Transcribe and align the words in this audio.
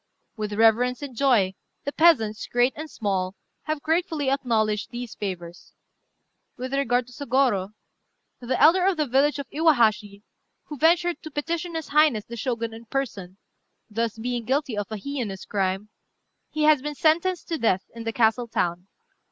With 0.35 0.53
reverence 0.53 1.03
and 1.03 1.15
joy 1.15 1.53
the 1.83 1.91
peasants, 1.91 2.47
great 2.47 2.73
and 2.75 2.89
small, 2.89 3.35
have 3.65 3.83
gratefully 3.83 4.31
acknowledged 4.31 4.89
these 4.89 5.13
favours. 5.13 5.73
With 6.57 6.73
regard 6.73 7.05
to 7.05 7.13
Sôgorô, 7.13 7.75
the 8.39 8.59
elder 8.59 8.83
of 8.87 8.97
the 8.97 9.05
village 9.05 9.37
of 9.37 9.47
Iwahashi, 9.51 10.23
who 10.63 10.77
ventured 10.79 11.21
to 11.21 11.29
petition 11.29 11.75
his 11.75 11.89
highness 11.89 12.25
the 12.25 12.35
Shogun 12.35 12.73
in 12.73 12.85
person, 12.85 13.37
thus 13.91 14.17
being 14.17 14.43
guilty 14.43 14.75
of 14.75 14.91
a 14.91 14.97
heinous 14.97 15.45
crime, 15.45 15.89
he 16.49 16.63
has 16.63 16.81
been 16.81 16.95
sentenced 16.95 17.47
to 17.49 17.59
death 17.59 17.83
in 17.93 18.03
the 18.03 18.11
castle 18.11 18.47
town. 18.47 18.87